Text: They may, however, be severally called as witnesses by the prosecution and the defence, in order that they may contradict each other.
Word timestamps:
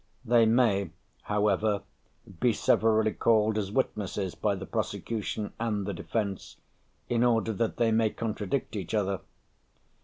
They 0.25 0.47
may, 0.47 0.89
however, 1.21 1.83
be 2.39 2.53
severally 2.53 3.13
called 3.13 3.55
as 3.59 3.71
witnesses 3.71 4.33
by 4.33 4.55
the 4.55 4.65
prosecution 4.65 5.53
and 5.59 5.85
the 5.85 5.93
defence, 5.93 6.57
in 7.07 7.23
order 7.23 7.53
that 7.53 7.77
they 7.77 7.91
may 7.91 8.09
contradict 8.09 8.75
each 8.75 8.95
other. 8.95 9.19